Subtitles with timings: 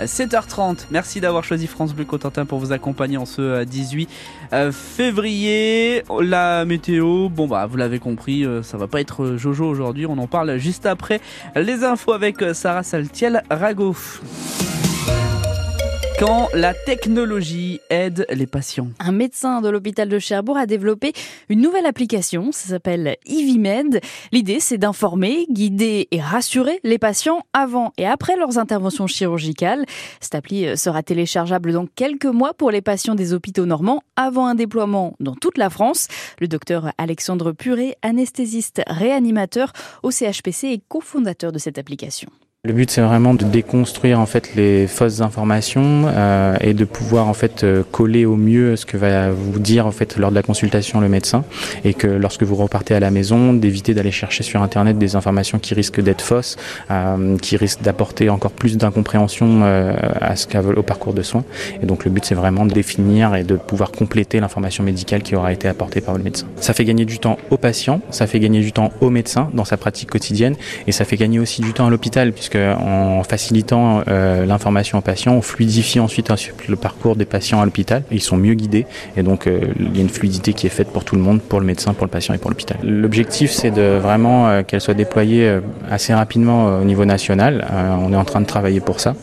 [0.00, 0.86] 7h30.
[0.90, 4.08] Merci d'avoir choisi France Bleu Cotentin pour vous accompagner en ce 18
[4.52, 6.02] euh, février.
[6.20, 10.06] La météo, bon bah vous l'avez compris, euh, ça va pas être Jojo aujourd'hui.
[10.06, 11.20] On en parle juste après
[11.56, 13.94] les infos avec Sarah Saltiel Rago
[16.18, 18.88] quand la technologie aide les patients.
[18.98, 21.12] Un médecin de l'hôpital de Cherbourg a développé
[21.48, 24.00] une nouvelle application, ça s'appelle EasyMed.
[24.32, 29.84] L'idée, c'est d'informer, guider et rassurer les patients avant et après leurs interventions chirurgicales.
[30.20, 34.46] Cette appli euh, sera téléchargeable dans quelques mois pour les patients des hôpitaux normands avant
[34.46, 36.08] un déploiement dans toute la France.
[36.40, 39.72] Le docteur Alexandre Puré, anesthésiste réanimateur
[40.02, 42.28] au CHPC et cofondateur de cette application.
[42.68, 47.26] Le but c'est vraiment de déconstruire en fait les fausses informations euh, et de pouvoir
[47.26, 50.34] en fait euh, coller au mieux ce que va vous dire en fait lors de
[50.34, 51.44] la consultation le médecin
[51.82, 55.58] et que lorsque vous repartez à la maison d'éviter d'aller chercher sur internet des informations
[55.58, 56.58] qui risquent d'être fausses,
[56.90, 60.46] euh, qui risquent d'apporter encore plus d'incompréhension à ce
[60.76, 61.44] au parcours de soins.
[61.82, 65.34] Et donc le but c'est vraiment de définir et de pouvoir compléter l'information médicale qui
[65.34, 66.46] aura été apportée par le médecin.
[66.60, 69.64] Ça fait gagner du temps au patient, ça fait gagner du temps au médecin dans
[69.64, 74.02] sa pratique quotidienne et ça fait gagner aussi du temps à l'hôpital puisque en facilitant
[74.08, 76.30] euh, l'information aux patients, on fluidifie ensuite
[76.68, 78.02] le parcours des patients à l'hôpital.
[78.10, 80.88] Ils sont mieux guidés et donc euh, il y a une fluidité qui est faite
[80.88, 82.78] pour tout le monde, pour le médecin, pour le patient et pour l'hôpital.
[82.82, 85.58] L'objectif c'est de vraiment euh, qu'elle soit déployée
[85.90, 87.66] assez rapidement au niveau national.
[88.02, 89.14] on est en train de travailler pour ça.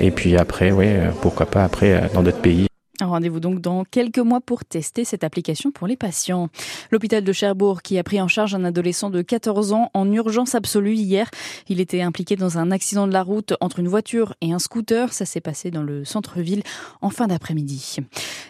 [0.00, 0.86] et puis après, oui,
[1.20, 2.69] pourquoi pas après dans d'autres pays.
[3.08, 6.48] Rendez-vous donc dans quelques mois pour tester cette application pour les patients.
[6.90, 10.54] L'hôpital de Cherbourg qui a pris en charge un adolescent de 14 ans en urgence
[10.54, 11.30] absolue hier.
[11.68, 15.12] Il était impliqué dans un accident de la route entre une voiture et un scooter.
[15.12, 16.62] Ça s'est passé dans le centre-ville
[17.00, 17.96] en fin d'après-midi.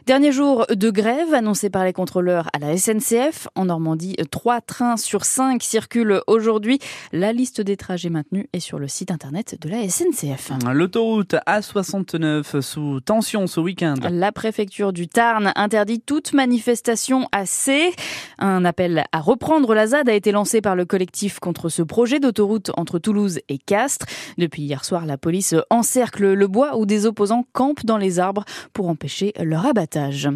[0.07, 3.49] Dernier jour de grève annoncé par les contrôleurs à la SNCF.
[3.55, 6.79] En Normandie, trois trains sur cinq circulent aujourd'hui.
[7.13, 10.53] La liste des trajets maintenus est sur le site internet de la SNCF.
[10.73, 13.95] L'autoroute A69 sous tension ce week-end
[14.41, 17.93] préfecture du Tarn interdit toute manifestation à C.
[18.39, 22.21] Un appel à reprendre la ZAD a été lancé par le collectif contre ce projet
[22.21, 24.07] d'autoroute entre Toulouse et Castres.
[24.39, 28.47] Depuis hier soir, la police encercle le bois où des opposants campent dans les arbres
[28.73, 30.31] pour empêcher leur abattage.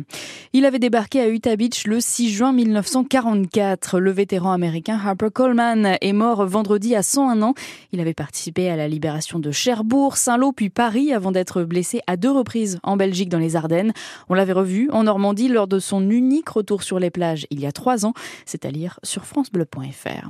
[0.52, 4.00] Il avait débarqué à Utah Beach le 6 juin 1944.
[4.00, 7.54] Le vétéran américain Harper Coleman est mort vendredi à 101 ans.
[7.92, 12.18] Il avait participé à la libération de Cherbourg, Saint-Lô puis Paris avant d'être blessé à
[12.18, 13.93] deux reprises en Belgique dans les Ardennes.
[14.28, 17.66] On l'avait revu en Normandie lors de son unique retour sur les plages il y
[17.66, 18.14] a trois ans.
[18.46, 20.28] C'est à lire sur francebleu.fr.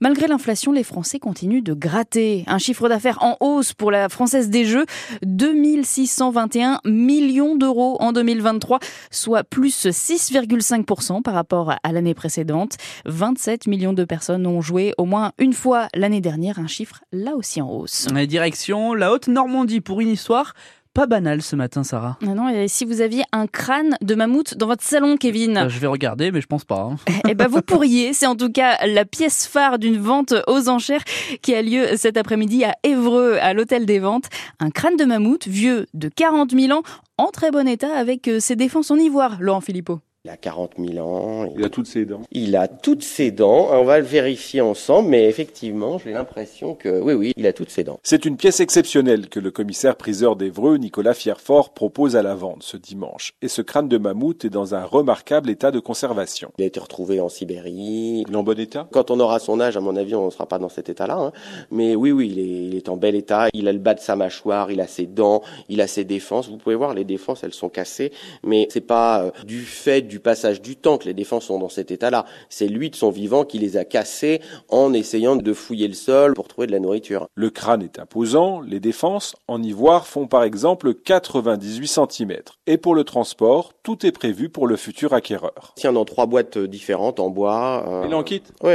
[0.00, 2.44] Malgré l'inflation, les Français continuent de gratter.
[2.46, 4.86] Un chiffre d'affaires en hausse pour la Française des Jeux,
[5.22, 8.78] 2621 millions d'euros en 2023,
[9.10, 12.76] soit plus 6,5% par rapport à l'année précédente.
[13.06, 17.34] 27 millions de personnes ont joué au moins une fois l'année dernière, un chiffre là
[17.36, 18.08] aussi en hausse.
[18.26, 20.54] Direction la Haute-Normandie pour une histoire
[20.96, 22.16] pas banal ce matin, Sarah.
[22.22, 25.68] Ah non, et si vous aviez un crâne de mammouth dans votre salon, Kevin euh,
[25.68, 26.88] Je vais regarder, mais je pense pas.
[26.90, 26.96] Hein.
[27.28, 28.14] Eh ben, vous pourriez.
[28.14, 31.02] C'est en tout cas la pièce phare d'une vente aux enchères
[31.42, 34.30] qui a lieu cet après-midi à Évreux, à l'hôtel des ventes.
[34.58, 36.82] Un crâne de mammouth vieux de 40 000 ans,
[37.18, 40.00] en très bon état, avec euh, ses défenses en ivoire, Laurent Philippot.
[40.26, 41.48] Il a 40 000 ans.
[41.56, 42.22] Il a toutes ses dents.
[42.32, 43.68] Il a toutes ses dents.
[43.70, 47.70] On va le vérifier ensemble, mais effectivement, j'ai l'impression que oui, oui, il a toutes
[47.70, 48.00] ses dents.
[48.02, 52.64] C'est une pièce exceptionnelle que le commissaire priseur d'Evreux, Nicolas Fierfort, propose à la vente
[52.64, 53.34] ce dimanche.
[53.40, 56.50] Et ce crâne de mammouth est dans un remarquable état de conservation.
[56.58, 58.24] Il a été retrouvé en Sibérie.
[58.26, 58.88] Il est en bon état?
[58.90, 61.16] Quand on aura son âge, à mon avis, on ne sera pas dans cet état-là.
[61.16, 61.32] Hein.
[61.70, 63.46] Mais oui, oui, il est, il est en bel état.
[63.54, 66.48] Il a le bas de sa mâchoire, il a ses dents, il a ses défenses.
[66.48, 68.10] Vous pouvez voir, les défenses, elles sont cassées,
[68.42, 71.68] mais c'est pas euh, du fait du passage du temps que les défenses sont dans
[71.68, 72.24] cet état-là.
[72.48, 76.34] C'est lui de son vivant qui les a cassés en essayant de fouiller le sol
[76.34, 77.28] pour trouver de la nourriture.
[77.34, 82.32] Le crâne est imposant, les défenses en ivoire font par exemple 98 cm.
[82.66, 85.72] Et pour le transport, tout est prévu pour le futur acquéreur.
[85.76, 87.84] Tiens, dans trois boîtes différentes en bois.
[87.88, 88.06] Euh...
[88.08, 88.52] Il en quitte?
[88.62, 88.72] Oui,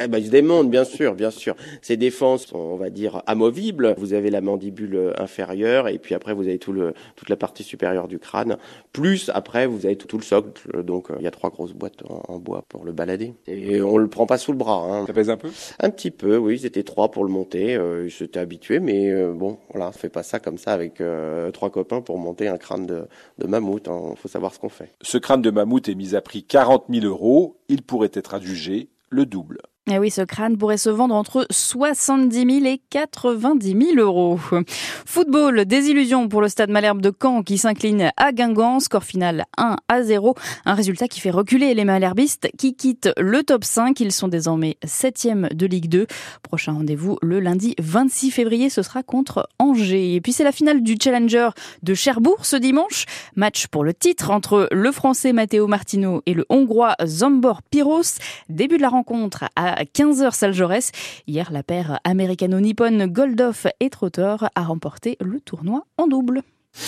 [0.00, 1.56] eh ben, il se démonte, bien sûr, bien sûr.
[1.82, 3.94] Ces défenses sont, on va dire, amovibles.
[3.98, 7.64] Vous avez la mandibule inférieure et puis après, vous avez tout le, toute la partie
[7.64, 8.56] supérieure du crâne.
[8.92, 10.67] Plus, après, vous avez tout, tout le socle.
[10.82, 13.34] Donc, il y a trois grosses boîtes en, bois pour le balader.
[13.46, 14.84] Et on le prend pas sous le bras.
[14.84, 15.06] Hein.
[15.06, 15.48] Ça pèse un peu?
[15.80, 16.58] Un petit peu, oui.
[16.58, 17.76] C'était trois pour le monter.
[17.76, 21.50] Euh, J'étais habitué, mais euh, bon, voilà, on fait pas ça comme ça avec euh,
[21.50, 23.06] trois copains pour monter un crâne de,
[23.38, 23.86] de mammouth.
[23.86, 24.14] Il hein.
[24.16, 24.92] faut savoir ce qu'on fait.
[25.02, 27.56] Ce crâne de mammouth est mis à prix 40 000 euros.
[27.68, 29.58] Il pourrait être adjugé le double.
[29.90, 34.38] Eh oui, ce crâne pourrait se vendre entre 70 000 et 90 000 euros.
[35.06, 38.80] Football, désillusion pour le stade Malherbe de Caen qui s'incline à Guingamp.
[38.80, 40.34] Score final 1 à 0.
[40.66, 43.98] Un résultat qui fait reculer les Malherbistes qui quittent le top 5.
[44.00, 46.06] Ils sont désormais 7e de Ligue 2.
[46.42, 50.14] Prochain rendez-vous le lundi 26 février, ce sera contre Angers.
[50.14, 51.48] Et puis c'est la finale du Challenger
[51.82, 53.06] de Cherbourg ce dimanche.
[53.36, 58.02] Match pour le titre entre le français Matteo Martino et le hongrois Zombor Piros.
[58.50, 59.44] Début de la rencontre
[59.78, 60.90] à 15h salle Jaurès.
[61.28, 66.42] Hier, la paire américano-nippone Goldoff et Trotter a remporté le tournoi en double.